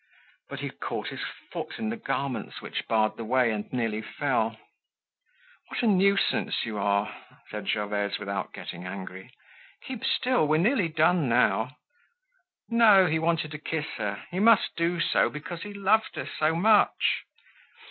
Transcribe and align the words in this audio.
But 0.49 0.61
he 0.61 0.71
caught 0.71 1.09
his 1.09 1.21
foot 1.51 1.77
in 1.77 1.89
the 1.89 1.95
garments 1.95 2.59
which 2.59 2.87
barred 2.87 3.17
the 3.17 3.23
way 3.23 3.51
and 3.51 3.71
nearly 3.71 4.01
fell. 4.01 4.57
"What 5.67 5.83
a 5.83 5.85
nuisance 5.85 6.65
you 6.65 6.79
are!" 6.79 7.13
said 7.51 7.69
Gervaise 7.69 8.17
without 8.17 8.51
getting 8.51 8.87
angry. 8.87 9.29
"Keep 9.83 10.03
still, 10.03 10.47
we're 10.47 10.57
nearly 10.57 10.87
done 10.87 11.29
now." 11.29 11.77
No, 12.67 13.05
he 13.05 13.19
wanted 13.19 13.51
to 13.51 13.59
kiss 13.59 13.85
her. 13.97 14.23
He 14.31 14.39
must 14.39 14.75
do 14.75 14.99
so 14.99 15.29
because 15.29 15.61
he 15.61 15.71
loved 15.71 16.15
her 16.15 16.25
so 16.25 16.55
much. 16.55 17.21